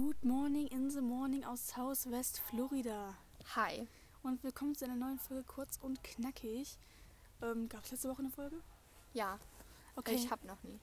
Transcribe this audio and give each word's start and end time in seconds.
Good 0.00 0.24
morning 0.24 0.66
in 0.68 0.88
the 0.88 1.02
morning 1.02 1.44
aus 1.44 1.68
Southwest 1.68 2.40
Florida. 2.40 3.18
Hi. 3.54 3.86
Und 4.22 4.42
willkommen 4.42 4.74
zu 4.74 4.86
einer 4.86 4.96
neuen 4.96 5.18
Folge 5.18 5.44
kurz 5.46 5.78
und 5.82 6.02
knackig. 6.02 6.78
Ähm, 7.42 7.68
Gab 7.68 7.84
es 7.84 7.90
letzte 7.90 8.08
Woche 8.08 8.20
eine 8.20 8.30
Folge? 8.30 8.56
Ja. 9.12 9.38
Okay. 9.96 10.14
Ich 10.14 10.30
habe 10.30 10.46
noch 10.46 10.62
nie. 10.62 10.80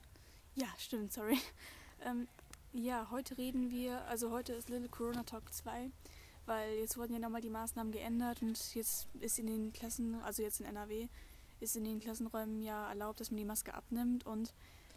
Ja, 0.54 0.68
stimmt, 0.78 1.12
sorry. 1.12 1.38
Ähm, 2.04 2.28
ja, 2.72 3.08
heute 3.10 3.36
reden 3.38 3.72
wir, 3.72 4.04
also 4.04 4.30
heute 4.30 4.52
ist 4.52 4.68
Little 4.68 4.88
Corona 4.88 5.24
Talk 5.24 5.52
2, 5.52 5.90
weil 6.46 6.74
jetzt 6.74 6.96
wurden 6.96 7.12
ja 7.14 7.18
nochmal 7.18 7.40
die 7.40 7.50
Maßnahmen 7.50 7.92
geändert 7.92 8.40
und 8.40 8.56
jetzt 8.76 9.08
ist 9.18 9.40
in 9.40 9.48
den 9.48 9.72
Klassen, 9.72 10.14
also 10.22 10.44
jetzt 10.44 10.60
in 10.60 10.66
NRW, 10.66 11.08
ist 11.58 11.74
in 11.74 11.82
den 11.82 11.98
Klassenräumen 11.98 12.62
ja 12.62 12.88
erlaubt, 12.88 13.18
dass 13.18 13.32
man 13.32 13.38
die 13.38 13.44
Maske 13.44 13.74
abnimmt 13.74 14.26
und 14.26 14.54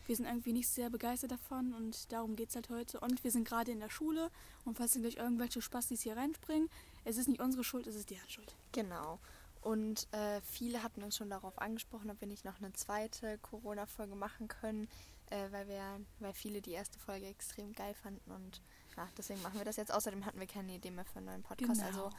wir 0.08 0.16
sind 0.16 0.26
irgendwie 0.26 0.54
nicht 0.54 0.68
sehr 0.68 0.90
begeistert 0.90 1.32
davon 1.32 1.74
und 1.74 2.12
darum 2.12 2.36
geht 2.36 2.50
es 2.50 2.56
halt 2.56 2.70
heute. 2.70 3.00
Und 3.00 3.24
wir 3.24 3.32
sind 3.32 3.48
gerade 3.48 3.72
in 3.72 3.80
der 3.80 3.90
Schule 3.90 4.30
und 4.66 4.78
falls 4.78 4.94
dann 4.94 5.04
gleich 5.04 5.18
irgendwelche 5.18 5.62
Spastis 5.62 6.02
hier 6.02 6.18
reinspringen, 6.18 6.70
es 7.06 7.18
ist 7.18 7.28
nicht 7.28 7.42
unsere 7.42 7.64
Schuld, 7.64 7.88
es 7.88 7.96
ist 7.96 8.10
deren 8.10 8.30
Schuld. 8.30 8.56
Genau. 8.72 9.20
Und 9.62 10.12
äh, 10.12 10.42
viele 10.42 10.82
hatten 10.82 11.04
uns 11.04 11.16
schon 11.16 11.30
darauf 11.30 11.60
angesprochen, 11.60 12.10
ob 12.10 12.20
wir 12.20 12.28
nicht 12.28 12.46
noch 12.46 12.58
eine 12.58 12.74
zweite 12.74 13.38
Corona-Folge 13.40 14.16
machen 14.16 14.48
können, 14.48 14.88
äh, 15.30 15.52
weil 15.52 15.68
wir, 15.68 15.84
weil 16.20 16.34
viele 16.34 16.62
die 16.62 16.72
erste 16.72 16.98
Folge 17.00 17.28
extrem 17.28 17.74
geil 17.74 17.94
fanden 17.94 18.32
und 18.32 18.62
ja, 18.98 19.08
deswegen 19.18 19.42
machen 19.42 19.58
wir 19.58 19.66
das 19.66 19.78
jetzt. 19.78 19.94
Außerdem 19.94 20.26
hatten 20.26 20.40
wir 20.40 20.48
keine 20.48 20.74
Idee 20.74 20.92
mehr 20.92 21.06
für 21.06 21.18
einen 21.18 21.28
neuen 21.28 21.44
Podcast. 21.44 21.80
Genau. 21.80 22.06
Also 22.06 22.10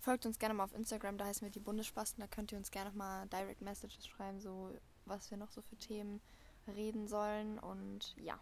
folgt 0.00 0.26
uns 0.26 0.38
gerne 0.38 0.54
mal 0.54 0.64
auf 0.64 0.74
Instagram, 0.74 1.18
da 1.18 1.24
heißen 1.26 1.42
wir 1.42 1.50
die 1.50 1.60
Bundesspasten, 1.60 2.20
da 2.20 2.26
könnt 2.26 2.52
ihr 2.52 2.58
uns 2.58 2.70
gerne 2.70 2.90
mal 2.90 3.26
Direct 3.28 3.62
Messages 3.62 4.06
schreiben, 4.06 4.40
so 4.40 4.70
was 5.06 5.30
wir 5.30 5.38
noch 5.38 5.50
so 5.50 5.62
für 5.62 5.76
Themen 5.76 6.20
reden 6.68 7.08
sollen 7.08 7.58
und 7.58 8.14
ja. 8.16 8.38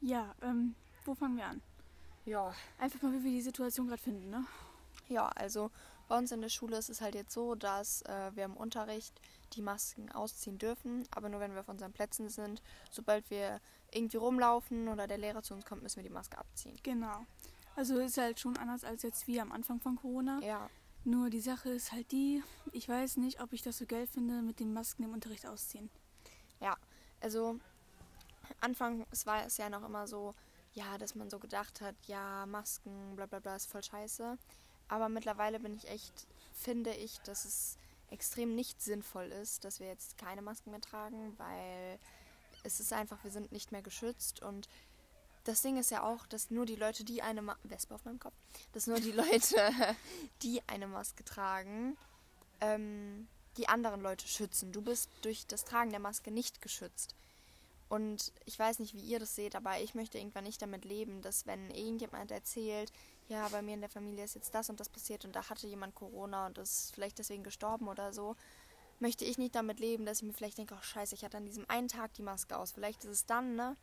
Ja, 0.00 0.34
ähm, 0.42 0.74
wo 1.04 1.14
fangen 1.14 1.36
wir 1.36 1.46
an? 1.46 1.62
Ja. 2.24 2.54
Einfach 2.78 3.02
mal, 3.02 3.12
wie 3.12 3.24
wir 3.24 3.30
die 3.30 3.40
Situation 3.40 3.88
gerade 3.88 4.02
finden, 4.02 4.30
ne? 4.30 4.44
Ja, 5.08 5.28
also 5.28 5.70
bei 6.08 6.18
uns 6.18 6.32
in 6.32 6.40
der 6.40 6.48
Schule 6.50 6.76
ist 6.76 6.90
es 6.90 7.00
halt 7.00 7.14
jetzt 7.14 7.32
so, 7.32 7.54
dass 7.54 8.02
äh, 8.02 8.30
wir 8.34 8.44
im 8.44 8.56
Unterricht 8.56 9.20
die 9.54 9.62
Masken 9.62 10.10
ausziehen 10.12 10.58
dürfen, 10.58 11.06
aber 11.10 11.28
nur 11.28 11.40
wenn 11.40 11.52
wir 11.54 11.60
auf 11.60 11.68
unseren 11.68 11.92
Plätzen 11.92 12.28
sind. 12.28 12.62
Sobald 12.90 13.30
wir 13.30 13.60
irgendwie 13.90 14.18
rumlaufen 14.18 14.88
oder 14.88 15.06
der 15.06 15.18
Lehrer 15.18 15.42
zu 15.42 15.54
uns 15.54 15.64
kommt, 15.64 15.82
müssen 15.82 15.96
wir 15.96 16.02
die 16.02 16.14
Maske 16.14 16.36
abziehen. 16.38 16.76
Genau. 16.82 17.24
Also 17.76 17.98
ist 17.98 18.18
halt 18.18 18.40
schon 18.40 18.56
anders 18.56 18.84
als 18.84 19.02
jetzt 19.02 19.26
wie 19.26 19.40
am 19.40 19.52
Anfang 19.52 19.80
von 19.80 19.96
Corona. 19.96 20.40
Ja, 20.42 20.68
Nur 21.04 21.30
die 21.30 21.40
Sache 21.40 21.70
ist 21.70 21.92
halt 21.92 22.10
die, 22.12 22.42
ich 22.72 22.88
weiß 22.88 23.16
nicht, 23.18 23.40
ob 23.40 23.52
ich 23.52 23.62
das 23.62 23.78
so 23.78 23.86
geil 23.86 24.06
finde, 24.06 24.42
mit 24.42 24.60
den 24.60 24.72
Masken 24.72 25.04
im 25.04 25.12
Unterricht 25.12 25.46
ausziehen. 25.46 25.88
ja. 26.60 26.76
Also 27.20 27.58
Anfang 28.60 29.06
es 29.10 29.26
war 29.26 29.44
es 29.46 29.56
ja 29.56 29.68
noch 29.68 29.84
immer 29.84 30.06
so, 30.06 30.34
ja, 30.74 30.98
dass 30.98 31.14
man 31.14 31.30
so 31.30 31.38
gedacht 31.38 31.80
hat, 31.80 31.94
ja, 32.06 32.46
Masken, 32.46 33.16
bla 33.16 33.26
bla 33.26 33.40
bla, 33.40 33.56
ist 33.56 33.70
voll 33.70 33.82
scheiße. 33.82 34.38
Aber 34.88 35.08
mittlerweile 35.08 35.60
bin 35.60 35.74
ich 35.74 35.88
echt, 35.88 36.26
finde 36.52 36.92
ich, 36.94 37.20
dass 37.20 37.44
es 37.44 37.78
extrem 38.10 38.54
nicht 38.54 38.80
sinnvoll 38.80 39.26
ist, 39.26 39.64
dass 39.64 39.80
wir 39.80 39.88
jetzt 39.88 40.16
keine 40.16 40.42
Masken 40.42 40.70
mehr 40.70 40.80
tragen, 40.80 41.38
weil 41.38 41.98
es 42.64 42.80
ist 42.80 42.92
einfach, 42.92 43.22
wir 43.22 43.30
sind 43.30 43.52
nicht 43.52 43.70
mehr 43.70 43.82
geschützt 43.82 44.42
und 44.42 44.68
das 45.44 45.62
Ding 45.62 45.78
ist 45.78 45.90
ja 45.90 46.02
auch, 46.02 46.26
dass 46.26 46.50
nur 46.50 46.66
die 46.66 46.76
Leute, 46.76 47.04
die 47.04 47.22
eine 47.22 47.40
Ma 47.42 47.56
Wespe 47.62 47.94
auf 47.94 48.04
meinem 48.04 48.18
Kopf, 48.18 48.34
dass 48.72 48.86
nur 48.86 49.00
die 49.00 49.12
Leute, 49.22 49.72
die 50.42 50.62
eine 50.68 50.86
Maske 50.86 51.24
tragen, 51.24 51.96
ähm, 52.60 53.28
die 53.58 53.68
anderen 53.68 54.00
Leute 54.00 54.26
schützen. 54.26 54.72
Du 54.72 54.80
bist 54.80 55.10
durch 55.22 55.46
das 55.46 55.64
Tragen 55.64 55.90
der 55.90 56.00
Maske 56.00 56.30
nicht 56.30 56.62
geschützt. 56.62 57.14
Und 57.88 58.32
ich 58.44 58.58
weiß 58.58 58.80
nicht, 58.80 58.94
wie 58.94 59.00
ihr 59.00 59.18
das 59.18 59.34
seht, 59.34 59.56
aber 59.56 59.80
ich 59.80 59.94
möchte 59.94 60.18
irgendwann 60.18 60.44
nicht 60.44 60.60
damit 60.60 60.84
leben, 60.84 61.22
dass 61.22 61.46
wenn 61.46 61.70
irgendjemand 61.70 62.30
erzählt, 62.30 62.92
ja, 63.28 63.48
bei 63.48 63.62
mir 63.62 63.74
in 63.74 63.80
der 63.80 63.90
Familie 63.90 64.24
ist 64.24 64.34
jetzt 64.34 64.54
das 64.54 64.68
und 64.70 64.78
das 64.80 64.88
passiert 64.88 65.24
und 65.24 65.34
da 65.34 65.48
hatte 65.48 65.66
jemand 65.66 65.94
Corona 65.94 66.46
und 66.46 66.58
ist 66.58 66.94
vielleicht 66.94 67.18
deswegen 67.18 67.42
gestorben 67.42 67.88
oder 67.88 68.12
so, 68.12 68.36
möchte 69.00 69.24
ich 69.24 69.38
nicht 69.38 69.54
damit 69.54 69.80
leben, 69.80 70.04
dass 70.04 70.18
ich 70.18 70.24
mir 70.24 70.32
vielleicht 70.32 70.58
denke, 70.58 70.74
oh 70.78 70.82
scheiße, 70.82 71.14
ich 71.14 71.24
hatte 71.24 71.36
an 71.36 71.46
diesem 71.46 71.68
einen 71.68 71.88
Tag 71.88 72.12
die 72.14 72.22
Maske 72.22 72.58
aus. 72.58 72.72
Vielleicht 72.72 73.04
ist 73.04 73.10
es 73.10 73.26
dann, 73.26 73.54
ne? 73.54 73.76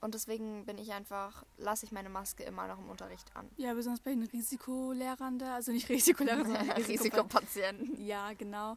Und 0.00 0.14
deswegen 0.14 0.64
bin 0.64 0.78
ich 0.78 0.92
einfach, 0.92 1.44
lasse 1.56 1.84
ich 1.84 1.92
meine 1.92 2.08
Maske 2.08 2.44
immer 2.44 2.68
noch 2.68 2.78
im 2.78 2.88
Unterricht 2.88 3.34
an. 3.34 3.50
Ja, 3.56 3.74
besonders 3.74 4.00
bei 4.00 4.10
den 4.10 4.22
Risikolehrern 4.22 5.38
da, 5.40 5.56
also 5.56 5.72
nicht 5.72 5.88
Risikolehrer, 5.88 6.44
sondern 6.44 6.70
Risiko 6.70 6.92
Risikopatienten. 6.92 8.06
Ja, 8.06 8.32
genau. 8.34 8.76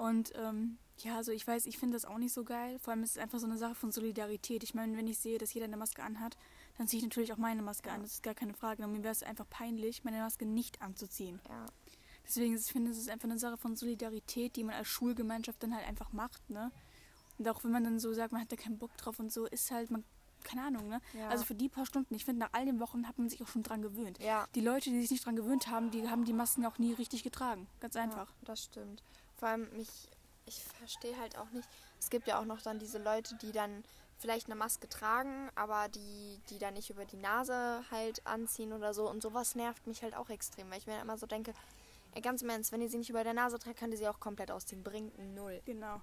Und 0.00 0.32
ähm, 0.34 0.78
ja, 0.98 1.16
also 1.16 1.30
ich 1.30 1.46
weiß, 1.46 1.66
ich 1.66 1.76
finde 1.76 1.94
das 1.94 2.06
auch 2.06 2.16
nicht 2.16 2.32
so 2.32 2.42
geil. 2.42 2.78
Vor 2.78 2.92
allem 2.92 3.02
ist 3.02 3.12
es 3.12 3.18
einfach 3.18 3.38
so 3.38 3.46
eine 3.46 3.58
Sache 3.58 3.74
von 3.74 3.92
Solidarität. 3.92 4.62
Ich 4.62 4.74
meine, 4.74 4.96
wenn 4.96 5.06
ich 5.06 5.18
sehe, 5.18 5.36
dass 5.36 5.52
jeder 5.52 5.66
eine 5.66 5.76
Maske 5.76 6.02
anhat, 6.02 6.38
dann 6.78 6.88
ziehe 6.88 6.98
ich 6.98 7.04
natürlich 7.04 7.34
auch 7.34 7.38
meine 7.38 7.60
Maske 7.60 7.90
an. 7.90 8.00
Das 8.00 8.14
ist 8.14 8.22
gar 8.22 8.34
keine 8.34 8.54
Frage. 8.54 8.82
Und 8.82 8.92
mir 8.92 9.02
wäre 9.02 9.12
es 9.12 9.22
einfach 9.22 9.48
peinlich, 9.50 10.02
meine 10.02 10.20
Maske 10.20 10.46
nicht 10.46 10.80
anzuziehen. 10.80 11.38
Ja. 11.48 11.66
Deswegen 12.26 12.56
ich 12.56 12.64
finde, 12.64 12.90
es 12.90 12.98
ist 12.98 13.10
einfach 13.10 13.28
eine 13.28 13.38
Sache 13.38 13.58
von 13.58 13.76
Solidarität, 13.76 14.56
die 14.56 14.64
man 14.64 14.74
als 14.74 14.88
Schulgemeinschaft 14.88 15.62
dann 15.62 15.74
halt 15.74 15.86
einfach 15.86 16.12
macht, 16.12 16.48
ne? 16.48 16.70
Und 17.38 17.48
auch 17.48 17.64
wenn 17.64 17.70
man 17.70 17.84
dann 17.84 17.98
so 17.98 18.12
sagt, 18.12 18.32
man 18.32 18.40
hat 18.40 18.52
da 18.52 18.56
keinen 18.56 18.78
Bock 18.78 18.96
drauf 18.98 19.18
und 19.18 19.32
so, 19.32 19.46
ist 19.46 19.70
halt, 19.70 19.90
man, 19.90 20.04
keine 20.44 20.62
Ahnung, 20.62 20.88
ne? 20.88 21.00
Ja. 21.12 21.28
Also 21.28 21.44
für 21.44 21.54
die 21.54 21.68
paar 21.68 21.86
Stunden, 21.86 22.14
ich 22.14 22.24
finde, 22.24 22.40
nach 22.40 22.52
all 22.52 22.66
den 22.66 22.78
Wochen 22.78 23.08
hat 23.08 23.18
man 23.18 23.28
sich 23.28 23.42
auch 23.42 23.48
schon 23.48 23.62
dran 23.62 23.82
gewöhnt. 23.82 24.18
Ja. 24.22 24.46
Die 24.54 24.60
Leute, 24.60 24.90
die 24.90 25.00
sich 25.00 25.10
nicht 25.10 25.26
dran 25.26 25.36
gewöhnt 25.36 25.68
haben, 25.68 25.90
die 25.90 26.08
haben 26.08 26.24
die 26.24 26.32
Masken 26.32 26.64
auch 26.66 26.78
nie 26.78 26.92
richtig 26.92 27.22
getragen. 27.22 27.66
Ganz 27.80 27.96
einfach. 27.96 28.28
Ja, 28.28 28.36
das 28.44 28.64
stimmt. 28.64 29.02
Vor 29.40 29.48
allem 29.48 29.68
mich, 29.74 29.88
ich 30.44 30.62
verstehe 30.78 31.18
halt 31.18 31.38
auch 31.38 31.50
nicht. 31.50 31.66
Es 31.98 32.10
gibt 32.10 32.26
ja 32.26 32.38
auch 32.38 32.44
noch 32.44 32.60
dann 32.60 32.78
diese 32.78 32.98
Leute, 32.98 33.34
die 33.36 33.52
dann 33.52 33.82
vielleicht 34.18 34.46
eine 34.46 34.54
Maske 34.54 34.86
tragen, 34.86 35.48
aber 35.54 35.88
die, 35.88 36.38
die 36.50 36.58
dann 36.58 36.74
nicht 36.74 36.90
über 36.90 37.06
die 37.06 37.16
Nase 37.16 37.82
halt 37.90 38.26
anziehen 38.26 38.74
oder 38.74 38.92
so. 38.92 39.08
Und 39.08 39.22
sowas 39.22 39.54
nervt 39.54 39.86
mich 39.86 40.02
halt 40.02 40.14
auch 40.14 40.28
extrem, 40.28 40.70
weil 40.70 40.76
ich 40.76 40.86
mir 40.86 40.92
dann 40.92 41.02
immer 41.02 41.16
so 41.16 41.26
denke, 41.26 41.54
ganz 42.22 42.42
im 42.42 42.50
Ernst, 42.50 42.70
wenn 42.70 42.82
ihr 42.82 42.90
sie 42.90 42.98
nicht 42.98 43.08
über 43.08 43.24
der 43.24 43.32
Nase 43.32 43.58
trägt, 43.58 43.78
könnt 43.78 43.94
ihr 43.94 43.98
sie 43.98 44.08
auch 44.08 44.20
komplett 44.20 44.50
ausziehen. 44.50 44.82
Bringt 44.82 45.18
null. 45.34 45.62
Genau. 45.64 46.02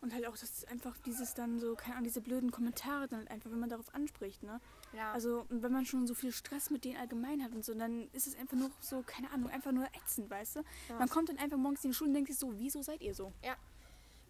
Und 0.00 0.12
halt 0.12 0.26
auch, 0.26 0.36
das 0.36 0.64
einfach 0.66 0.96
dieses 0.98 1.34
dann 1.34 1.58
so, 1.58 1.74
keine 1.74 1.94
Ahnung, 1.94 2.04
diese 2.04 2.20
blöden 2.20 2.50
Kommentare 2.50 3.08
dann 3.08 3.20
halt 3.20 3.30
einfach, 3.30 3.50
wenn 3.50 3.58
man 3.58 3.70
darauf 3.70 3.94
anspricht, 3.94 4.42
ne? 4.42 4.60
Ja. 4.92 5.12
Also, 5.12 5.46
wenn 5.48 5.72
man 5.72 5.86
schon 5.86 6.06
so 6.06 6.14
viel 6.14 6.32
Stress 6.32 6.70
mit 6.70 6.84
denen 6.84 6.96
allgemein 6.98 7.42
hat 7.42 7.52
und 7.52 7.64
so, 7.64 7.74
dann 7.74 8.08
ist 8.12 8.26
es 8.26 8.36
einfach 8.36 8.56
nur 8.56 8.70
so, 8.80 9.02
keine 9.02 9.30
Ahnung, 9.30 9.50
einfach 9.50 9.72
nur 9.72 9.86
ätzend, 9.94 10.30
weißt 10.30 10.56
du? 10.56 10.60
Ja. 10.88 10.98
Man 10.98 11.08
kommt 11.08 11.28
dann 11.28 11.38
einfach 11.38 11.56
morgens 11.56 11.84
in 11.84 11.90
die 11.90 11.96
Schule 11.96 12.08
und 12.08 12.14
denkt 12.14 12.30
sich 12.30 12.38
so, 12.38 12.52
wieso 12.58 12.82
seid 12.82 13.00
ihr 13.00 13.14
so? 13.14 13.32
Ja. 13.42 13.56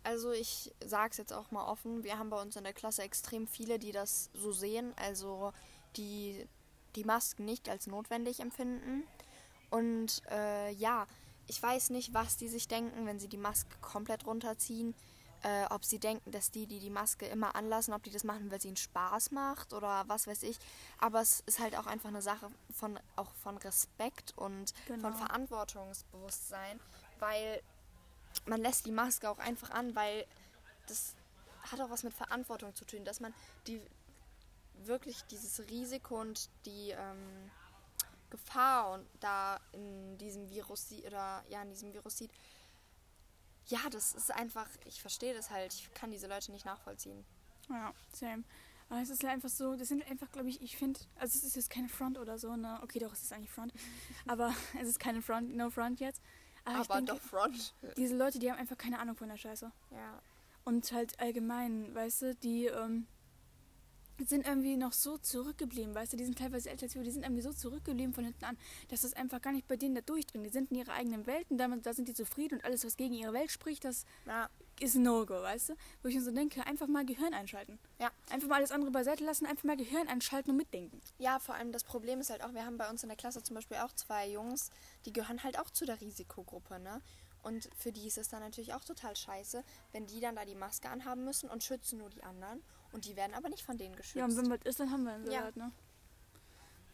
Also 0.02 0.30
ich 0.30 0.72
sag's 0.84 1.16
jetzt 1.16 1.32
auch 1.32 1.50
mal 1.50 1.66
offen, 1.66 2.04
wir 2.04 2.16
haben 2.16 2.30
bei 2.30 2.40
uns 2.40 2.54
in 2.54 2.62
der 2.62 2.72
Klasse 2.72 3.02
extrem 3.02 3.48
viele, 3.48 3.80
die 3.80 3.90
das 3.90 4.30
so 4.34 4.52
sehen, 4.52 4.92
also 4.96 5.52
die 5.96 6.46
die 6.96 7.04
Masken 7.04 7.44
nicht 7.44 7.68
als 7.68 7.86
notwendig 7.86 8.40
empfinden. 8.40 9.04
Und 9.70 10.22
äh, 10.30 10.72
ja, 10.72 11.06
ich 11.46 11.62
weiß 11.62 11.90
nicht, 11.90 12.14
was 12.14 12.36
die 12.36 12.48
sich 12.48 12.68
denken, 12.68 13.06
wenn 13.06 13.18
sie 13.18 13.28
die 13.28 13.36
Maske 13.36 13.76
komplett 13.80 14.26
runterziehen. 14.26 14.94
Äh, 15.46 15.66
ob 15.70 15.84
sie 15.84 16.00
denken, 16.00 16.32
dass 16.32 16.50
die, 16.50 16.66
die 16.66 16.80
die 16.80 16.90
Maske 16.90 17.24
immer 17.26 17.54
anlassen, 17.54 17.94
ob 17.94 18.02
die 18.02 18.10
das 18.10 18.24
machen, 18.24 18.50
weil 18.50 18.60
sie 18.60 18.66
ihnen 18.66 18.76
Spaß 18.76 19.30
macht 19.30 19.72
oder 19.72 20.02
was 20.08 20.26
weiß 20.26 20.42
ich. 20.42 20.58
Aber 20.98 21.20
es 21.20 21.38
ist 21.46 21.60
halt 21.60 21.76
auch 21.76 21.86
einfach 21.86 22.08
eine 22.08 22.20
Sache 22.20 22.50
von 22.74 22.98
auch 23.14 23.30
von 23.44 23.56
Respekt 23.58 24.36
und 24.36 24.74
Genau. 24.88 25.02
von 25.02 25.14
Verantwortungsbewusstsein, 25.14 26.80
weil 27.20 27.62
man 28.46 28.60
lässt 28.60 28.86
die 28.86 28.90
Maske 28.90 29.30
auch 29.30 29.38
einfach 29.38 29.70
an, 29.70 29.94
weil 29.94 30.26
das 30.88 31.14
hat 31.70 31.80
auch 31.80 31.90
was 31.90 32.02
mit 32.02 32.12
Verantwortung 32.12 32.74
zu 32.74 32.84
tun, 32.84 33.04
dass 33.04 33.20
man 33.20 33.32
die 33.68 33.80
wirklich 34.82 35.22
dieses 35.26 35.60
Risiko 35.70 36.20
und 36.22 36.50
die 36.64 36.90
ähm, 36.90 37.52
Gefahr 38.30 38.90
und 38.94 39.06
da 39.20 39.60
in 39.70 40.18
diesem 40.18 40.50
Virus 40.50 40.88
sieht 40.88 41.06
oder 41.06 41.44
ja 41.48 41.62
in 41.62 41.70
diesem 41.70 41.92
Virus 41.92 42.18
sieht. 42.18 42.32
Ja, 43.66 43.80
das 43.90 44.14
ist 44.14 44.30
einfach, 44.30 44.68
ich 44.84 45.00
verstehe 45.00 45.34
das 45.34 45.50
halt, 45.50 45.74
ich 45.74 45.92
kann 45.94 46.10
diese 46.10 46.28
Leute 46.28 46.52
nicht 46.52 46.64
nachvollziehen. 46.64 47.24
Ja, 47.68 47.92
same. 48.12 48.44
Aber 48.88 49.00
es 49.00 49.10
ist 49.10 49.24
halt 49.24 49.32
einfach 49.32 49.48
so, 49.48 49.74
das 49.74 49.88
sind 49.88 50.08
einfach, 50.08 50.30
glaube 50.30 50.48
ich, 50.48 50.62
ich 50.62 50.76
finde, 50.76 51.00
also 51.16 51.36
es 51.36 51.44
ist 51.44 51.56
jetzt 51.56 51.70
keine 51.70 51.88
Front 51.88 52.18
oder 52.18 52.38
so, 52.38 52.54
ne? 52.54 52.78
Okay, 52.82 53.00
doch, 53.00 53.12
es 53.12 53.22
ist 53.22 53.32
eigentlich 53.32 53.50
Front. 53.50 53.72
Aber 54.26 54.54
es 54.80 54.88
ist 54.88 55.00
keine 55.00 55.22
Front, 55.22 55.56
no 55.56 55.70
Front 55.70 55.98
jetzt. 56.00 56.22
Aber, 56.64 56.80
ich 56.80 56.88
denke, 56.88 57.16
Front. 57.16 57.74
diese 57.96 58.16
Leute, 58.16 58.38
die 58.38 58.50
haben 58.50 58.58
einfach 58.58 58.78
keine 58.78 58.98
Ahnung 58.98 59.16
von 59.16 59.28
der 59.28 59.36
Scheiße. 59.36 59.70
Ja. 59.90 60.22
Und 60.64 60.90
halt 60.92 61.18
allgemein, 61.20 61.94
weißt 61.94 62.22
du, 62.22 62.34
die 62.36 62.66
ähm, 62.66 63.06
sind 64.28 64.46
irgendwie 64.46 64.76
noch 64.76 64.92
so 64.92 65.18
zurückgeblieben, 65.18 65.94
weißt 65.94 66.12
du, 66.12 66.16
die 66.16 66.24
sind 66.24 66.38
teilweise 66.38 66.70
älter 66.70 66.84
als 66.84 66.94
wir, 66.94 67.02
die 67.02 67.10
sind 67.10 67.22
irgendwie 67.22 67.42
so 67.42 67.52
zurückgeblieben 67.52 68.12
von 68.14 68.24
hinten 68.24 68.44
an, 68.44 68.56
dass 68.88 69.02
das 69.02 69.12
einfach 69.14 69.40
gar 69.40 69.52
nicht 69.52 69.66
bei 69.68 69.76
denen 69.76 69.94
da 69.94 70.00
durchdringt. 70.00 70.44
Die 70.46 70.50
sind 70.50 70.70
in 70.70 70.78
ihrer 70.78 70.92
eigenen 70.92 71.26
Welt 71.26 71.46
und 71.50 71.58
damit, 71.58 71.86
da 71.86 71.92
sind 71.94 72.08
die 72.08 72.14
zufrieden 72.14 72.56
und 72.56 72.64
alles, 72.64 72.84
was 72.84 72.96
gegen 72.96 73.14
ihre 73.14 73.32
Welt 73.32 73.50
spricht, 73.50 73.84
das 73.84 74.04
Ja. 74.26 74.48
ist 74.80 74.94
ein 74.94 75.02
No-Go, 75.02 75.34
weißt 75.42 75.70
du? 75.70 75.74
Wo 76.02 76.08
ich 76.08 76.14
mir 76.14 76.22
so 76.22 76.30
denke, 76.30 76.66
einfach 76.66 76.86
mal 76.86 77.04
Gehirn 77.04 77.34
einschalten. 77.34 77.78
Ja. 77.98 78.10
Einfach 78.30 78.48
mal 78.48 78.56
alles 78.56 78.72
andere 78.72 78.90
beiseite 78.90 79.24
lassen, 79.24 79.46
einfach 79.46 79.64
mal 79.64 79.76
Gehirn 79.76 80.08
einschalten 80.08 80.50
und 80.50 80.56
mitdenken. 80.56 81.00
Ja, 81.18 81.38
vor 81.38 81.54
allem 81.54 81.72
das 81.72 81.84
Problem 81.84 82.20
ist 82.20 82.30
halt 82.30 82.42
auch, 82.42 82.52
wir 82.54 82.64
haben 82.66 82.76
bei 82.76 82.88
uns 82.90 83.02
in 83.02 83.08
der 83.08 83.16
Klasse 83.16 83.42
zum 83.42 83.54
Beispiel 83.54 83.78
auch 83.78 83.92
zwei 83.92 84.28
Jungs, 84.28 84.70
die 85.04 85.12
gehören 85.12 85.42
halt 85.42 85.58
auch 85.58 85.70
zu 85.70 85.86
der 85.86 86.00
Risikogruppe, 86.00 86.78
ne? 86.78 87.00
Und 87.42 87.68
für 87.76 87.92
die 87.92 88.08
ist 88.08 88.18
es 88.18 88.28
dann 88.28 88.40
natürlich 88.40 88.74
auch 88.74 88.82
total 88.82 89.14
scheiße, 89.14 89.62
wenn 89.92 90.04
die 90.06 90.18
dann 90.18 90.34
da 90.34 90.44
die 90.44 90.56
Maske 90.56 90.88
anhaben 90.88 91.24
müssen 91.24 91.48
und 91.48 91.62
schützen 91.62 91.98
nur 91.98 92.10
die 92.10 92.24
anderen. 92.24 92.60
Und 92.92 93.04
die 93.04 93.16
werden 93.16 93.34
aber 93.34 93.48
nicht 93.48 93.64
von 93.64 93.76
denen 93.78 93.94
geschützt. 93.96 94.16
Ja, 94.16 94.24
und 94.24 94.36
wenn 94.36 94.50
was 94.50 94.60
ist, 94.64 94.80
dann 94.80 94.90
haben 94.90 95.04
wir 95.04 95.12
einen 95.12 95.26
Ja. 95.30 95.40
Salat, 95.40 95.56
ne? 95.56 95.72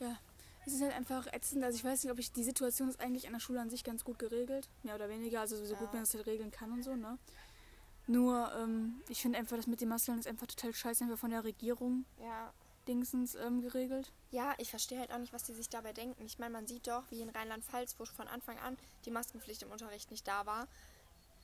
Ja. 0.00 0.18
es 0.66 0.72
ist 0.74 0.82
halt 0.82 0.94
einfach 0.94 1.26
ätzend. 1.32 1.62
Also 1.64 1.76
ich 1.76 1.84
weiß 1.84 2.02
nicht, 2.04 2.12
ob 2.12 2.18
ich 2.18 2.32
die 2.32 2.44
Situation 2.44 2.88
ist 2.88 3.00
eigentlich 3.00 3.26
an 3.26 3.32
der 3.32 3.40
Schule 3.40 3.60
an 3.60 3.70
sich 3.70 3.84
ganz 3.84 4.04
gut 4.04 4.18
geregelt. 4.18 4.68
Mehr 4.82 4.94
oder 4.94 5.08
weniger. 5.08 5.40
Also 5.40 5.56
so 5.64 5.72
Ja. 5.74 5.78
gut 5.78 5.92
man 5.92 6.02
das 6.02 6.14
halt 6.14 6.26
regeln 6.26 6.50
kann 6.50 6.72
und 6.72 6.82
so, 6.82 6.94
ne? 6.96 7.18
Nur, 8.08 8.52
ähm, 8.56 9.00
ich 9.08 9.22
finde 9.22 9.38
einfach, 9.38 9.56
das 9.56 9.66
mit 9.68 9.80
den 9.80 9.88
Masken 9.88 10.18
ist 10.18 10.26
einfach 10.26 10.46
total 10.48 10.72
scheiße, 10.72 11.04
einfach 11.04 11.18
von 11.18 11.30
der 11.30 11.44
Regierung 11.44 12.04
Ja. 12.20 12.52
Dingsens 12.88 13.36
ähm, 13.36 13.60
geregelt. 13.62 14.12
Ja, 14.32 14.54
ich 14.58 14.70
verstehe 14.70 14.98
halt 14.98 15.12
auch 15.12 15.18
nicht, 15.18 15.32
was 15.32 15.44
die 15.44 15.52
sich 15.54 15.68
dabei 15.68 15.92
denken. 15.92 16.24
Ich 16.24 16.38
meine, 16.40 16.52
man 16.52 16.66
sieht 16.66 16.88
doch, 16.88 17.04
wie 17.10 17.20
in 17.20 17.28
Rheinland-Pfalz, 17.28 17.94
wo 17.98 18.04
von 18.04 18.26
Anfang 18.26 18.58
an 18.58 18.76
die 19.04 19.12
Maskenpflicht 19.12 19.62
im 19.62 19.70
Unterricht 19.70 20.10
nicht 20.10 20.26
da 20.26 20.46
war, 20.46 20.66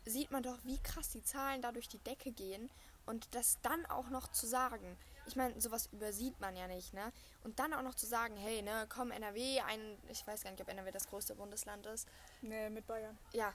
sieht 0.05 0.33
man 0.33 0.43
doch, 0.43 0.59
wie 0.65 0.79
krass 0.79 1.11
die 1.11 1.23
Zahlen 1.23 1.63
da 1.63 1.71
durch 1.71 1.89
die 1.89 1.99
Decke 1.99 2.33
gehen. 2.33 2.71
Und 3.09 3.35
das 3.35 3.59
dann 3.63 3.87
auch 3.87 4.11
noch 4.11 4.29
zu 4.29 4.47
sagen, 4.47 4.97
ich 5.27 5.35
meine, 5.35 5.59
sowas 5.61 5.89
übersieht 5.93 6.39
man 6.41 6.57
ja 6.57 6.69
nicht, 6.69 6.93
ne? 6.93 7.13
Und 7.43 7.59
dann 7.59 7.73
auch 7.73 7.83
noch 7.83 7.95
zu 7.95 8.07
sagen, 8.07 8.37
hey, 8.37 8.61
ne, 8.61 8.87
komm, 8.89 9.11
NRW, 9.11 9.61
ein, 9.61 9.81
ich 10.09 10.27
weiß 10.27 10.45
gar 10.45 10.51
nicht, 10.51 10.61
ob 10.61 10.69
NRW 10.69 10.91
das 10.91 11.09
größte 11.09 11.35
Bundesland 11.35 11.87
ist. 11.87 12.07
Nee, 12.43 12.69
mit 12.69 12.87
Bayern. 12.87 13.17
Ja, 13.33 13.55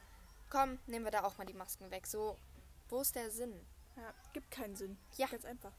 komm, 0.50 0.80
nehmen 0.88 1.06
wir 1.06 1.12
da 1.12 1.24
auch 1.24 1.38
mal 1.38 1.46
die 1.46 1.54
Masken 1.54 1.92
weg. 1.92 2.08
So, 2.08 2.36
wo 2.90 3.02
ist 3.02 3.16
der 3.16 3.30
Sinn? 3.30 3.54
Ja, 3.96 4.14
gibt 4.34 4.50
keinen 4.50 4.76
Sinn. 4.76 4.98
Ja. 5.18 5.28
Ganz 5.28 5.46
einfach. 5.46 5.74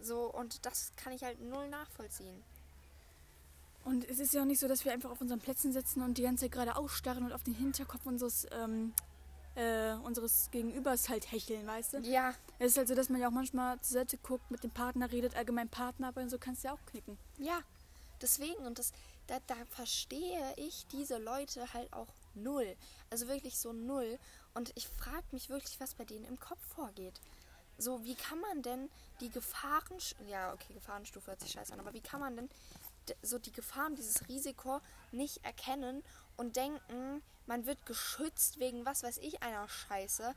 So, 0.00 0.32
und 0.32 0.66
das 0.66 0.92
kann 0.96 1.12
ich 1.12 1.22
halt 1.22 1.40
null 1.40 1.68
nachvollziehen. 1.68 2.42
Und 3.84 4.08
es 4.08 4.18
ist 4.18 4.34
ja 4.34 4.42
auch 4.42 4.46
nicht 4.46 4.60
so, 4.60 4.68
dass 4.68 4.84
wir 4.84 4.92
einfach 4.92 5.10
auf 5.10 5.20
unseren 5.20 5.40
Plätzen 5.40 5.72
sitzen 5.72 6.02
und 6.02 6.18
die 6.18 6.22
ganze 6.22 6.44
Zeit 6.44 6.52
gerade 6.52 6.76
ausstarren 6.76 7.24
und 7.24 7.32
auf 7.32 7.44
den 7.44 7.54
Hinterkopf 7.54 8.04
unseres, 8.06 8.46
ähm, 8.50 8.92
äh, 9.60 9.94
unseres 10.04 10.48
Gegenübers 10.50 11.08
halt 11.08 11.30
hecheln, 11.30 11.66
weißt 11.66 11.94
du? 11.94 11.98
Ja, 11.98 12.34
Es 12.58 12.72
ist 12.72 12.78
halt 12.78 12.88
so, 12.88 12.94
dass 12.94 13.08
man 13.08 13.20
ja 13.20 13.28
auch 13.28 13.32
manchmal 13.32 13.80
zur 13.80 13.94
Seite 13.94 14.16
guckt, 14.18 14.50
mit 14.50 14.62
dem 14.64 14.70
Partner 14.70 15.10
redet, 15.12 15.36
allgemein 15.36 15.68
Partner, 15.68 16.08
aber 16.08 16.26
so 16.28 16.38
kannst 16.38 16.64
du 16.64 16.68
ja 16.68 16.74
auch 16.74 16.86
knicken. 16.86 17.18
Ja, 17.38 17.60
deswegen 18.22 18.66
und 18.66 18.78
das, 18.78 18.92
da, 19.26 19.38
da 19.46 19.56
verstehe 19.68 20.54
ich 20.56 20.86
diese 20.92 21.18
Leute 21.18 21.72
halt 21.74 21.92
auch 21.92 22.08
null. 22.34 22.76
Also 23.10 23.28
wirklich 23.28 23.58
so 23.58 23.72
null. 23.72 24.18
Und 24.54 24.72
ich 24.76 24.88
frage 24.88 25.24
mich 25.32 25.50
wirklich, 25.50 25.78
was 25.78 25.94
bei 25.94 26.04
denen 26.04 26.24
im 26.24 26.40
Kopf 26.40 26.60
vorgeht. 26.74 27.20
So, 27.76 28.04
wie 28.04 28.14
kann 28.14 28.40
man 28.40 28.62
denn 28.62 28.90
die 29.20 29.30
Gefahren, 29.30 29.98
ja, 30.28 30.52
okay, 30.52 30.72
Gefahrenstufe 30.74 31.28
hört 31.28 31.40
sich 31.40 31.52
scheiße 31.52 31.72
an, 31.72 31.80
aber 31.80 31.92
wie 31.94 32.00
kann 32.00 32.20
man 32.20 32.36
denn 32.36 32.48
so 33.22 33.38
die 33.38 33.52
Gefahren, 33.52 33.96
dieses 33.96 34.28
Risiko 34.28 34.80
nicht 35.12 35.44
erkennen 35.44 36.02
und 36.40 36.56
denken, 36.56 37.22
man 37.46 37.66
wird 37.66 37.84
geschützt 37.84 38.58
wegen 38.60 38.86
was 38.86 39.02
weiß 39.02 39.18
ich 39.18 39.42
einer 39.42 39.68
Scheiße. 39.68 40.34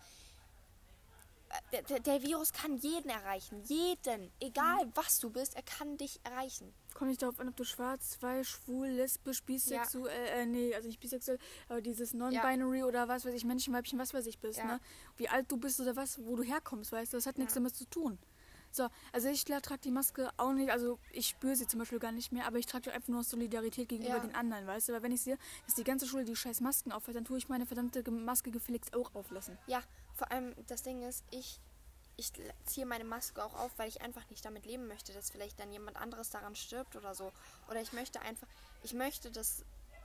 Äh, 1.72 1.84
Der, 1.84 2.00
der, 2.00 2.22
Virus 2.24 2.52
kann 2.52 2.76
jeden 2.78 3.10
erreichen. 3.10 3.64
Jeden. 3.64 4.32
Egal 4.42 4.92
was 4.96 5.20
du 5.20 5.30
bist, 5.30 5.56
er 5.56 5.64
kann 5.64 5.98
dich 5.98 6.20
erreichen. 6.26 6.74
Kommt 6.94 7.10
nicht 7.10 7.22
darauf 7.22 7.40
an, 7.40 7.48
ob 7.50 7.56
du 7.56 7.64
schwarz, 7.64 8.18
weiß, 8.22 8.46
schwul, 8.48 8.88
lesbisch, 8.88 9.44
bisexuell, 9.44 10.28
äh, 10.28 10.46
nee, 10.46 10.76
also 10.76 10.88
nicht 10.90 11.00
bisexuell, 11.00 11.40
aber 11.70 11.82
dieses 11.82 12.14
Non-Binary 12.14 12.84
oder 12.84 13.08
was 13.08 13.24
weiß 13.26 13.34
ich, 13.34 13.46
Männchen, 13.46 13.74
Weibchen, 13.74 13.98
was 13.98 14.14
weiß 14.14 14.26
ich 14.28 14.40
bist, 14.40 14.60
Ja. 14.60 14.66
ne? 14.66 14.80
Wie 15.18 15.30
alt 15.30 15.50
du 15.52 15.58
bist 15.58 15.80
oder 15.80 15.96
was, 15.96 16.24
wo 16.26 16.36
du 16.36 16.44
herkommst, 16.44 16.92
weißt 16.92 17.14
du, 17.14 17.18
das 17.18 17.26
hat 17.26 17.38
nichts 17.38 17.54
Ja. 17.54 17.62
damit 17.62 17.76
zu 17.76 17.86
tun. 17.86 18.20
So, 18.74 18.90
also 19.12 19.30
ich 19.30 19.46
trage 19.46 19.78
die 19.84 19.92
Maske 19.92 20.32
auch 20.38 20.52
nicht, 20.52 20.72
also 20.72 20.98
ich 21.12 21.28
spüre 21.28 21.56
sie 21.56 21.68
zum 21.68 21.78
Beispiel 21.78 22.00
gar 22.00 22.12
nicht 22.12 22.32
mehr, 22.32 22.48
aber 22.48 22.58
ich 22.58 22.66
trage 22.66 22.86
die 22.86 22.92
einfach 22.92 23.10
nur 23.10 23.20
aus 23.20 23.30
Solidarität 23.30 23.88
gegenüber 23.88 24.16
Ja. 24.16 24.20
den 24.20 24.34
anderen, 24.34 24.66
weißt 24.66 24.90
du, 24.90 24.94
weil 24.94 25.04
wenn 25.04 25.12
ich 25.12 25.22
sehe, 25.22 25.38
dass 25.68 25.76
die 25.76 25.84
ganze 25.84 26.08
Schule 26.08 26.26
die 26.26 26.36
scheiß 26.36 26.60
Masken 26.62 26.92
aufhat, 26.92 27.16
dann 27.16 27.24
tue 27.24 27.38
ich 27.38 27.48
meine 27.50 27.68
verdammte 27.68 28.10
Maske 28.10 28.50
gefälligst 28.50 28.96
auch 28.96 29.14
auflassen. 29.14 29.60
Ja, 29.68 29.84
vor 30.16 30.32
allem 30.32 30.56
das 30.66 30.82
Ding 30.82 31.04
ist, 31.04 31.24
ich, 31.30 31.60
ich 32.18 32.34
ziehe 32.66 32.88
meine 32.88 33.04
Maske 33.04 33.44
auch 33.46 33.54
auf, 33.54 33.72
weil 33.78 33.90
ich 33.90 34.02
einfach 34.02 34.28
nicht 34.32 34.44
damit 34.44 34.66
leben 34.66 34.88
möchte, 34.88 35.14
dass 35.14 35.30
vielleicht 35.30 35.60
dann 35.60 35.72
jemand 35.72 35.98
anderes 35.98 36.32
daran 36.32 36.56
stirbt 36.56 36.96
oder 36.96 37.14
so. 37.14 37.32
Oder 37.70 37.80
ich 37.80 37.94
möchte 37.94 38.22
einfach, 38.22 38.48
ich 38.82 38.96
möchte, 38.96 39.30
dass 39.30 39.64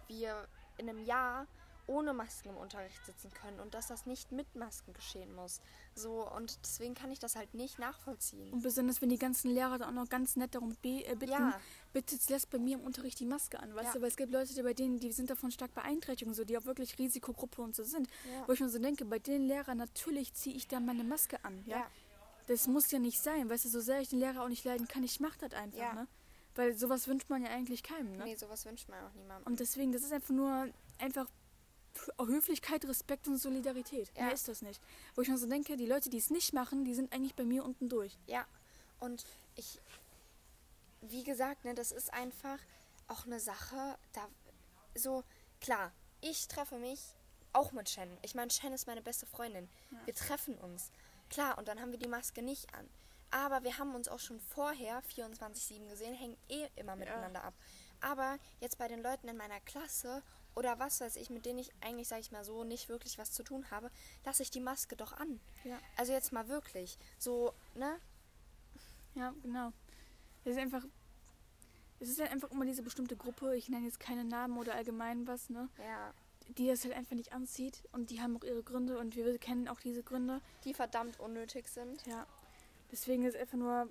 wir 0.08 0.46
in 0.76 0.90
einem 0.90 1.02
Jahr 1.06 1.46
ohne 1.88 2.12
Masken 2.12 2.50
im 2.50 2.56
Unterricht 2.56 3.04
sitzen 3.04 3.30
können 3.32 3.58
und 3.60 3.74
dass 3.74 3.88
das 3.88 4.06
nicht 4.06 4.30
mit 4.30 4.54
Masken 4.54 4.92
geschehen 4.92 5.34
muss. 5.34 5.60
So, 5.94 6.30
und 6.30 6.58
deswegen 6.64 6.94
kann 6.94 7.10
ich 7.10 7.18
das 7.18 7.34
halt 7.34 7.54
nicht 7.54 7.78
nachvollziehen. 7.78 8.52
Und 8.52 8.62
besonders, 8.62 9.02
wenn 9.02 9.08
die 9.08 9.18
ganzen 9.18 9.50
Lehrer 9.50 9.78
dann 9.78 9.88
auch 9.88 10.02
noch 10.04 10.08
ganz 10.08 10.36
nett 10.36 10.54
darum 10.54 10.76
äh, 10.82 11.14
bitten, 11.16 11.32
Ja. 11.32 11.60
bitte 11.92 12.16
lasst 12.28 12.50
bei 12.50 12.58
mir 12.58 12.78
im 12.78 12.84
Unterricht 12.84 13.18
die 13.18 13.26
Maske 13.26 13.58
an, 13.58 13.74
weißt 13.74 13.86
Ja. 13.86 13.92
du, 13.94 14.00
weil 14.02 14.08
es 14.08 14.16
gibt 14.16 14.30
Leute, 14.30 14.54
die 14.54 14.62
bei 14.62 14.74
denen, 14.74 15.00
die 15.00 15.10
sind 15.12 15.30
davon 15.30 15.50
stark 15.50 15.74
beeinträchtigt 15.74 16.28
und 16.28 16.34
so, 16.34 16.44
die 16.44 16.56
auch 16.58 16.66
wirklich 16.66 16.98
Risikogruppe 16.98 17.62
und 17.62 17.74
so 17.74 17.82
sind. 17.84 18.08
Ja. 18.32 18.46
Wo 18.46 18.52
ich 18.52 18.60
mir 18.60 18.68
so 18.68 18.78
denke, 18.78 19.04
bei 19.04 19.18
den 19.18 19.42
Lehrern 19.46 19.78
natürlich 19.78 20.34
ziehe 20.34 20.54
ich 20.54 20.68
dann 20.68 20.84
meine 20.86 21.04
Maske 21.04 21.42
an, 21.44 21.62
ja? 21.66 21.84
Das 22.46 22.66
muss 22.66 22.90
ja 22.90 22.98
nicht 22.98 23.18
sein, 23.20 23.50
weißt 23.50 23.64
du, 23.66 23.68
so 23.68 23.80
sehr 23.80 24.00
ich 24.00 24.08
den 24.08 24.20
Lehrer 24.20 24.42
auch 24.42 24.48
nicht 24.48 24.64
leiden 24.64 24.88
kann, 24.88 25.02
ich 25.04 25.20
mach 25.20 25.36
das 25.36 25.52
einfach, 25.52 25.94
ne? 25.94 26.06
Weil 26.54 26.76
sowas 26.76 27.06
wünscht 27.08 27.28
man 27.30 27.42
ja 27.42 27.50
eigentlich 27.50 27.82
keinem, 27.82 28.16
ne? 28.16 28.24
Nee, 28.24 28.34
sowas 28.36 28.64
wünscht 28.66 28.88
man 28.88 29.04
auch 29.04 29.12
niemandem. 29.14 29.46
Und 29.46 29.60
deswegen, 29.60 29.92
das 29.92 30.02
ist 30.02 30.12
einfach 30.12 30.34
nur 30.34 30.68
einfach 30.98 31.26
Höflichkeit, 32.18 32.84
Respekt 32.84 33.28
und 33.28 33.36
Solidarität. 33.38 34.10
Ja. 34.16 34.24
Mehr 34.24 34.34
ist 34.34 34.48
das 34.48 34.62
nicht. 34.62 34.80
Wo 35.14 35.22
ich 35.22 35.28
mir 35.28 35.38
so 35.38 35.48
denke, 35.48 35.76
die 35.76 35.86
Leute, 35.86 36.10
die 36.10 36.18
es 36.18 36.30
nicht 36.30 36.52
machen, 36.52 36.84
die 36.84 36.94
sind 36.94 37.12
eigentlich 37.12 37.34
bei 37.34 37.44
mir 37.44 37.64
unten 37.64 37.88
durch. 37.88 38.18
Ja, 38.26 38.46
und 39.00 39.24
ich, 39.54 39.80
wie 41.00 41.24
gesagt, 41.24 41.64
ne, 41.64 41.74
das 41.74 41.92
ist 41.92 42.12
einfach 42.12 42.58
auch 43.06 43.26
eine 43.26 43.40
Sache, 43.40 43.98
da, 44.12 44.28
so, 44.94 45.24
klar, 45.60 45.92
ich 46.20 46.48
treffe 46.48 46.78
mich 46.78 47.00
auch 47.52 47.72
mit 47.72 47.88
Shen. 47.88 48.16
Ich 48.22 48.34
meine, 48.34 48.50
Shen 48.50 48.72
ist 48.72 48.86
meine 48.86 49.02
beste 49.02 49.26
Freundin. 49.26 49.68
Wir 50.04 50.14
treffen 50.14 50.58
uns. 50.58 50.90
Klar, 51.30 51.58
und 51.58 51.68
dann 51.68 51.80
haben 51.80 51.92
wir 51.92 51.98
die 51.98 52.08
Maske 52.08 52.42
nicht 52.42 52.74
an. 52.74 52.88
Aber 53.30 53.62
wir 53.62 53.78
haben 53.78 53.94
uns 53.94 54.08
auch 54.08 54.18
schon 54.18 54.40
vorher 54.40 55.02
24-7 55.04 55.88
gesehen, 55.88 56.14
hängen 56.14 56.36
eh 56.48 56.66
immer 56.76 56.96
miteinander 56.96 57.44
ab. 57.44 57.54
Aber 58.00 58.38
jetzt 58.60 58.78
bei 58.78 58.88
den 58.88 59.02
Leuten 59.02 59.28
in 59.28 59.36
meiner 59.36 59.60
Klasse 59.60 60.22
oder 60.54 60.78
was 60.78 61.00
weiß 61.00 61.16
ich, 61.16 61.30
mit 61.30 61.46
denen 61.46 61.58
ich 61.58 61.72
eigentlich, 61.80 62.08
sag 62.08 62.20
ich 62.20 62.32
mal 62.32 62.44
so, 62.44 62.64
nicht 62.64 62.88
wirklich 62.88 63.18
was 63.18 63.32
zu 63.32 63.42
tun 63.42 63.70
habe, 63.70 63.90
lasse 64.24 64.42
ich 64.42 64.50
die 64.50 64.60
Maske 64.60 64.96
doch 64.96 65.12
an. 65.12 65.40
Ja. 65.64 65.78
Also 65.96 66.12
jetzt 66.12 66.32
mal 66.32 66.48
wirklich. 66.48 66.98
So, 67.18 67.52
ne? 67.74 68.00
Ja, 69.14 69.34
genau. 69.42 69.72
Es 70.44 70.52
ist 70.52 70.58
einfach. 70.58 70.84
Es 72.00 72.08
ist 72.08 72.20
halt 72.20 72.30
einfach 72.30 72.52
immer 72.52 72.64
diese 72.64 72.82
bestimmte 72.82 73.16
Gruppe, 73.16 73.56
ich 73.56 73.68
nenne 73.68 73.86
jetzt 73.86 73.98
keine 73.98 74.24
Namen 74.24 74.56
oder 74.56 74.74
allgemein 74.74 75.26
was, 75.26 75.50
ne? 75.50 75.68
Ja. 75.78 76.14
Die 76.56 76.68
das 76.68 76.84
halt 76.84 76.94
einfach 76.94 77.16
nicht 77.16 77.32
anzieht 77.32 77.82
und 77.92 78.10
die 78.10 78.20
haben 78.20 78.36
auch 78.36 78.44
ihre 78.44 78.62
Gründe 78.62 78.98
und 78.98 79.16
wir 79.16 79.36
kennen 79.38 79.66
auch 79.68 79.80
diese 79.80 80.04
Gründe. 80.04 80.40
Die 80.64 80.74
verdammt 80.74 81.18
unnötig 81.18 81.68
sind. 81.68 82.06
Ja. 82.06 82.26
Deswegen 82.90 83.24
ist 83.24 83.34
es 83.34 83.40
einfach 83.40 83.58
nur. 83.58 83.88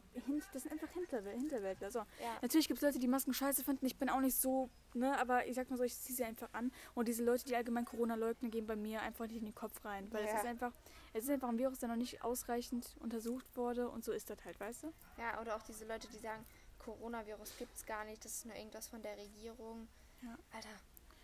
Das 0.53 0.63
sind 0.63 0.71
einfach 0.71 0.89
Hinterwäl 0.89 1.33
Hinterwäldler. 1.37 1.91
So. 1.91 1.99
Ja. 1.99 2.05
Natürlich 2.41 2.67
gibt 2.67 2.77
es 2.79 2.83
Leute, 2.83 2.99
die 2.99 3.07
Masken 3.07 3.33
scheiße 3.33 3.63
finden. 3.63 3.85
Ich 3.85 3.97
bin 3.97 4.09
auch 4.09 4.19
nicht 4.21 4.35
so, 4.35 4.69
ne, 4.93 5.17
aber 5.19 5.45
ich 5.45 5.55
sag 5.55 5.69
mal 5.69 5.77
so, 5.77 5.83
ich 5.83 5.95
ziehe 5.97 6.15
sie 6.15 6.23
einfach 6.23 6.51
an. 6.53 6.71
Und 6.95 7.07
diese 7.07 7.23
Leute, 7.23 7.45
die 7.45 7.55
allgemein 7.55 7.85
Corona 7.85 8.15
leugnen, 8.15 8.49
gehen 8.49 8.65
bei 8.65 8.75
mir 8.75 9.01
einfach 9.01 9.27
nicht 9.27 9.37
in 9.37 9.45
den 9.45 9.55
Kopf 9.55 9.85
rein. 9.85 10.07
Weil 10.11 10.25
es 10.25 10.31
Ja. 10.31 10.37
ist 10.39 10.45
einfach, 10.45 10.73
es 11.13 11.23
ist 11.25 11.29
einfach 11.29 11.49
ein 11.49 11.57
Virus, 11.59 11.79
der 11.79 11.89
noch 11.89 11.95
nicht 11.95 12.23
ausreichend 12.23 12.95
untersucht 12.99 13.45
wurde 13.55 13.89
und 13.89 14.03
so 14.03 14.11
ist 14.11 14.29
das 14.29 14.43
halt, 14.45 14.59
weißt 14.59 14.83
du? 14.83 14.93
Ja, 15.17 15.39
oder 15.41 15.55
auch 15.55 15.61
diese 15.63 15.85
Leute, 15.85 16.07
die 16.07 16.17
sagen, 16.17 16.43
Coronavirus 16.79 17.53
gibt's 17.59 17.85
gar 17.85 18.03
nicht, 18.05 18.23
das 18.25 18.31
ist 18.33 18.45
nur 18.45 18.55
irgendwas 18.55 18.87
von 18.87 19.01
der 19.01 19.17
Regierung. 19.17 19.87
Ja. 20.23 20.37
Alter, 20.53 20.69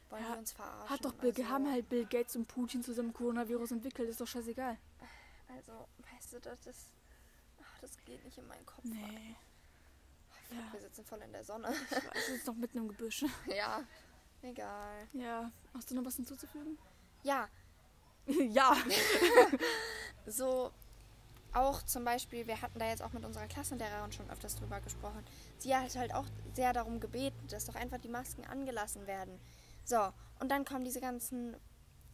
wollen 0.09 0.23
Ja, 0.23 0.29
wir 0.33 0.37
uns 0.39 0.51
verarschen? 0.51 0.89
Hat 0.89 1.03
doch 1.05 1.13
Bill, 1.13 1.31
also, 1.31 1.49
haben 1.49 1.71
halt 1.71 1.89
Bill 1.89 2.05
Gates 2.05 2.35
und 2.35 2.47
Putin 2.47 2.83
zusammen 2.83 3.13
Coronavirus 3.13 3.71
entwickelt, 3.71 4.09
ist 4.09 4.21
doch 4.21 4.27
scheißegal. 4.27 4.77
Also, 5.55 5.87
weißt 6.13 6.33
du, 6.33 6.39
das, 6.39 6.61
das, 6.61 6.75
ach, 7.63 7.79
das 7.81 7.91
geht 8.05 8.23
nicht 8.23 8.37
in 8.37 8.47
meinen 8.47 8.65
Kopf. 8.65 8.85
rein. 8.85 8.91
Nee. 8.91 9.35
Ja, 10.51 10.73
Wir 10.73 10.81
sitzen 10.81 11.03
voll 11.05 11.19
in 11.21 11.31
der 11.31 11.43
Sonne. 11.43 11.73
ich 11.73 11.91
weiß, 11.91 12.27
es 12.27 12.29
ist 12.29 12.47
noch 12.47 12.55
mitten 12.55 12.77
im 12.77 12.87
Gebüsch. 12.87 13.25
ja, 13.47 13.83
egal. 14.41 15.07
Ja, 15.13 15.51
hast 15.73 15.89
du 15.89 15.95
noch 15.95 16.05
was 16.05 16.15
hinzuzufügen? 16.15 16.77
Ja, 17.23 17.47
ja. 18.27 18.75
so 20.27 20.71
auch 21.53 21.83
zum 21.83 22.03
Beispiel, 22.03 22.47
wir 22.47 22.61
hatten 22.61 22.79
da 22.79 22.87
jetzt 22.87 23.03
auch 23.03 23.13
mit 23.13 23.23
unserer 23.23 23.47
Klassenlehrerin 23.47 24.11
schon 24.11 24.29
öfters 24.29 24.55
drüber 24.55 24.81
gesprochen. 24.81 25.23
Sie 25.59 25.75
hat 25.75 25.95
halt 25.95 26.13
auch 26.13 26.25
sehr 26.53 26.73
darum 26.73 26.99
gebeten, 26.99 27.47
dass 27.47 27.65
doch 27.65 27.75
einfach 27.75 27.99
die 27.99 28.07
Masken 28.09 28.43
angelassen 28.45 29.05
werden. 29.05 29.39
So, 29.85 30.11
und 30.39 30.49
dann 30.49 30.65
kommen 30.65 30.83
diese 30.83 30.99
ganzen, 31.01 31.55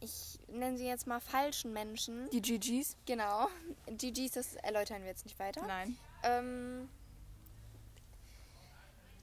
ich 0.00 0.38
nenne 0.48 0.78
sie 0.78 0.86
jetzt 0.86 1.06
mal 1.06 1.20
falschen 1.20 1.72
Menschen. 1.72 2.28
Die 2.30 2.42
GGs? 2.42 2.96
Genau, 3.06 3.48
GGs, 3.86 4.32
das 4.32 4.54
erläutern 4.56 5.02
wir 5.02 5.08
jetzt 5.08 5.24
nicht 5.24 5.38
weiter. 5.38 5.66
Nein. 5.66 5.96
Ähm, 6.22 6.88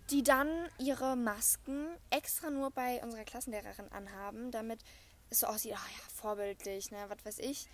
die 0.10 0.24
dann 0.24 0.70
ihre 0.80 1.16
Masken 1.16 1.88
extra 2.10 2.50
nur 2.50 2.72
bei 2.72 3.04
unserer 3.04 3.24
Klassenlehrerin 3.24 3.92
anhaben, 3.92 4.52
damit 4.52 4.80
es 5.30 5.42
so 5.42 5.48
aussieht, 5.48 5.74
ah 5.74 5.90
ja, 5.92 6.04
vorbildlich, 6.16 6.92
ne, 6.92 6.98
was 7.10 7.26
weiß 7.26 7.40
ich. 7.40 7.68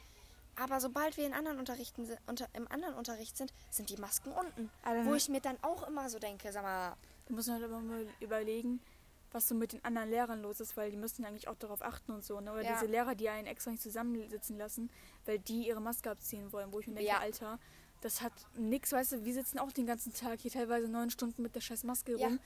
Aber 0.55 0.79
sobald 0.79 1.17
wir 1.17 1.25
in 1.25 1.33
anderen 1.33 1.60
Unterrichten, 1.60 2.07
unter, 2.27 2.48
im 2.53 2.67
anderen 2.67 2.95
Unterricht 2.95 3.38
sind, 3.38 3.53
sind 3.72 3.89
die 3.89 3.98
Masken 3.98 4.31
unten. 4.31 4.69
Aber 4.83 5.05
Wo 5.05 5.15
ich 5.15 5.29
mir 5.29 5.41
dann 5.41 5.57
auch 5.63 5.88
immer 5.88 6.10
so 6.10 6.19
denke, 6.19 6.51
sag 6.51 6.63
mal, 6.63 6.95
Da 7.27 7.33
muss 7.33 7.48
man 7.48 7.55
halt 7.62 7.72
aber 7.72 7.79
mal 7.79 8.05
überlegen, 8.19 8.79
was 9.34 9.48
so 9.48 9.56
mit 9.56 9.74
den 9.74 9.84
anderen 9.84 10.10
Lehrern 10.10 10.42
los 10.42 10.60
ist, 10.60 10.78
weil 10.78 10.92
die 10.92 10.98
müssen 10.98 11.25
eigentlich 11.25 11.48
auch 11.48 11.56
darauf 11.58 11.82
achten 11.82 12.12
und 12.12 12.24
so. 12.24 12.40
Ne? 12.40 12.52
Oder 12.52 12.62
Ja. 12.63 12.74
diese 12.74 12.86
Lehrer, 12.92 13.16
die 13.16 13.30
einen 13.30 13.48
extra 13.48 13.72
nicht 13.72 13.84
zusammensitzen 13.84 14.58
lassen, 14.58 14.90
weil 15.25 15.40
die 15.40 15.68
ihre 15.68 15.82
Maske 15.82 16.10
abziehen 16.12 16.52
wollen, 16.54 16.72
wo 16.72 16.80
ich 16.80 16.88
mir 16.88 16.96
denke, 16.96 17.10
Ja. 17.10 17.20
Alter, 17.20 17.60
das 18.02 18.22
hat 18.22 18.34
nix, 18.56 18.92
weißt 18.92 19.13
du, 19.13 19.25
wir 19.25 19.34
sitzen 19.34 19.60
auch 19.60 19.72
den 19.72 19.86
ganzen 19.86 20.13
Tag 20.13 20.40
hier 20.42 20.52
teilweise 20.52 20.88
neun 20.88 21.10
Stunden 21.10 21.42
mit 21.42 21.56
der 21.56 21.62
scheiß 21.62 21.84
Maske 21.84 22.18
Ja. 22.18 22.28
rum. 22.28 22.40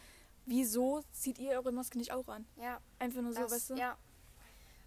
wieso 0.45 1.01
zieht 1.11 1.39
ihr 1.39 1.51
eure 1.51 1.71
Maske 1.73 1.97
nicht 1.97 2.13
auch 2.13 2.27
an? 2.29 2.45
Ja, 2.55 2.79
Einfach 2.99 3.21
nur 3.21 3.33
so, 3.33 3.41
das, 3.41 3.51
weißt 3.51 3.69
du? 3.71 3.75
ja. 3.75 3.97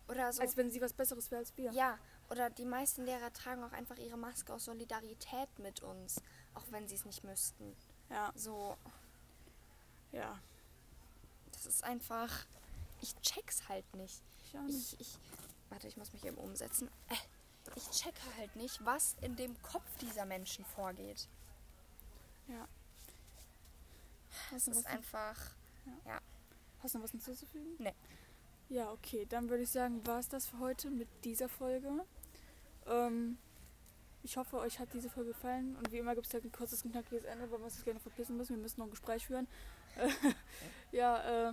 Oder 0.08 0.32
so. 0.32 0.40
Als 0.42 0.56
wenn 0.56 0.70
sie 0.70 0.80
was 0.80 0.92
Besseres 0.94 1.30
wäre 1.30 1.40
als 1.40 1.56
wir. 1.56 1.70
ja, 1.72 1.98
oder 2.30 2.48
die 2.50 2.64
meisten 2.64 3.04
Lehrer 3.04 3.32
tragen 3.32 3.62
auch 3.62 3.72
einfach 3.72 3.96
ihre 3.98 4.16
Maske 4.16 4.52
aus 4.54 4.64
Solidarität 4.64 5.48
mit 5.58 5.82
uns, 5.82 6.20
auch 6.54 6.64
wenn 6.70 6.88
sie 6.88 6.94
es 6.94 7.04
nicht 7.04 7.22
müssten. 7.24 7.76
Ja, 8.08 8.32
So, 8.34 8.76
ja. 10.12 10.38
Das 11.64 11.74
ist 11.74 11.84
einfach. 11.84 12.46
Ich 13.02 13.14
check's 13.20 13.68
halt 13.68 13.84
nicht. 13.94 14.22
Ich 14.44 14.54
nicht. 14.54 14.92
Ich, 14.94 15.00
ich, 15.00 15.18
warte, 15.68 15.88
ich 15.88 15.96
muss 15.96 16.12
mich 16.12 16.24
eben 16.24 16.36
umsetzen. 16.36 16.90
Äh, 17.08 17.14
ich 17.76 17.90
checke 17.90 18.20
halt 18.38 18.56
nicht, 18.56 18.84
was 18.84 19.16
in 19.20 19.36
dem 19.36 19.60
Kopf 19.62 19.84
dieser 20.00 20.24
Menschen 20.24 20.64
vorgeht. 20.64 21.28
Ja. 22.48 22.66
Es 24.54 24.64
du 24.64 24.72
ist 24.72 24.86
einfach. 24.86 25.36
Hast 26.82 26.94
du 26.94 26.98
noch 26.98 27.04
was 27.04 27.10
hinzuzufügen? 27.10 27.74
Nee. 27.78 27.94
Ja, 28.70 28.90
okay. 28.90 29.26
Dann 29.28 29.50
würde 29.50 29.64
ich 29.64 29.70
sagen, 29.70 30.06
war 30.06 30.18
es 30.18 30.28
das 30.28 30.46
für 30.46 30.58
heute 30.60 30.90
mit 30.90 31.08
dieser 31.24 31.48
Folge. 31.48 32.06
Ähm, 32.86 33.36
ich 34.22 34.36
hoffe, 34.36 34.58
euch 34.58 34.78
hat 34.78 34.92
diese 34.94 35.10
Folge 35.10 35.32
gefallen. 35.32 35.76
Und 35.76 35.92
wie 35.92 35.98
immer 35.98 36.14
gibt 36.14 36.26
es 36.26 36.34
halt 36.34 36.44
ein 36.44 36.52
kurzes, 36.52 36.82
knackiges 36.82 37.24
Ende, 37.24 37.50
weil 37.50 37.58
wir 37.58 37.64
uns 37.64 37.74
jetzt 37.74 37.84
gerne 37.84 38.00
verpissen 38.00 38.36
müssen. 38.36 38.56
Wir 38.56 38.62
müssen 38.62 38.80
noch 38.80 38.86
ein 38.86 38.90
Gespräch 38.90 39.26
führen. 39.26 39.46
Ja, 40.92 41.50
äh, 41.50 41.52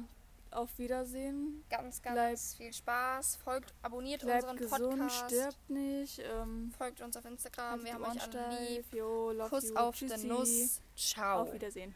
auf 0.51 0.77
Wiedersehen. 0.79 1.63
Ganz, 1.69 2.01
ganz 2.01 2.15
Bleibt- 2.15 2.57
viel 2.57 2.73
Spaß. 2.73 3.35
Folgt, 3.43 3.73
abonniert 3.81 4.23
unseren 4.23 4.55
gesund, 4.57 4.99
Podcast. 4.99 5.25
stirbt 5.25 5.69
nicht. 5.69 6.19
Ähm, 6.19 6.71
Folgt 6.77 7.01
uns 7.01 7.17
auf 7.17 7.25
Instagram. 7.25 7.83
Wir 7.83 7.93
haben 7.93 8.03
euch 8.05 8.21
alle 8.21 8.59
lieb. 8.69 8.85
love 8.93 9.49
Kuss 9.49 9.69
you. 9.69 9.75
auf 9.75 9.95
Tschüssi. 9.95 10.17
den 10.17 10.27
Nuss. 10.29 10.81
Ciao. 10.95 11.41
Auf 11.41 11.53
Wiedersehen. 11.53 11.93